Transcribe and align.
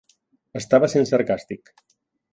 Estava 0.61 0.89
sent 0.95 1.05
sarcàstic. 1.11 1.73